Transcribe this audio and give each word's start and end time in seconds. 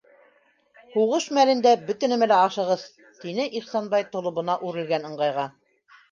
Һуғыш 0.93 1.25
мәлендә 1.37 1.73
бөтә 1.89 2.07
нәмә 2.13 2.27
лә 2.31 2.39
ашығыс,- 2.45 2.85
тине 3.25 3.45
Ихсанбай 3.59 4.05
толобона 4.15 4.55
үрелгән 4.71 5.07
ыңғайға. 5.11 5.45